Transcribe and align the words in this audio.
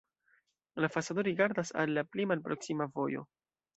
La 0.83 0.89
fasado 0.95 1.25
rigardas 1.27 1.73
al 1.83 1.93
la 1.99 2.05
pli 2.15 2.25
malproksima 2.33 2.89
vojo. 2.97 3.23